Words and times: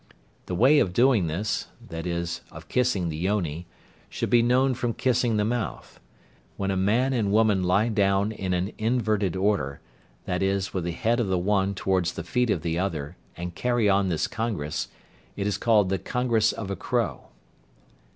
The 0.47 0.55
way 0.55 0.79
of 0.79 0.93
doing 0.93 1.27
this 1.27 1.67
(i.e., 1.91 2.25
of 2.51 2.67
kissing 2.67 3.09
the 3.09 3.15
yoni) 3.17 3.67
should 4.09 4.31
be 4.31 4.41
known 4.41 4.73
from 4.73 4.95
kissing 4.95 5.37
the 5.37 5.45
mouth. 5.45 5.99
When 6.57 6.71
a 6.71 6.75
man 6.75 7.13
and 7.13 7.31
woman 7.31 7.61
lie 7.61 7.87
down 7.87 8.31
in 8.31 8.51
an 8.55 8.71
inverted 8.79 9.35
order, 9.35 9.79
i.e., 10.27 10.61
with 10.73 10.85
the 10.85 10.91
head 10.93 11.19
of 11.19 11.27
the 11.27 11.37
one 11.37 11.75
towards 11.75 12.13
the 12.13 12.23
feet 12.23 12.49
of 12.49 12.63
the 12.63 12.79
other 12.79 13.15
and 13.37 13.53
carry 13.53 13.87
on 13.87 14.07
this 14.09 14.25
congress, 14.25 14.87
it 15.35 15.45
is 15.45 15.59
called 15.59 15.89
the 15.89 15.99
"congress 15.99 16.51
of 16.51 16.71
a 16.71 16.75
crow." 16.75 17.27